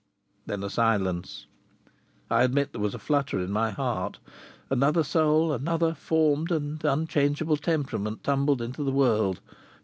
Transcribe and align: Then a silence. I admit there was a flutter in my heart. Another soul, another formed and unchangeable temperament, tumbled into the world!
Then 0.47 0.63
a 0.63 0.69
silence. 0.71 1.45
I 2.31 2.41
admit 2.41 2.71
there 2.71 2.81
was 2.81 2.95
a 2.95 2.97
flutter 2.97 3.37
in 3.39 3.51
my 3.51 3.69
heart. 3.69 4.17
Another 4.71 5.03
soul, 5.03 5.53
another 5.53 5.93
formed 5.93 6.51
and 6.51 6.83
unchangeable 6.83 7.57
temperament, 7.57 8.23
tumbled 8.23 8.63
into 8.63 8.81
the 8.83 8.89
world! 8.91 9.41